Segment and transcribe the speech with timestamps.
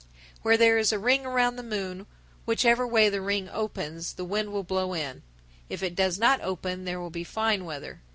[0.43, 0.43] _997.
[0.43, 2.07] Where there is a ring around the moon,
[2.45, 5.21] whichever way the ring opens; the wind will blow in.
[5.69, 8.01] If it does not open there will be fine weather.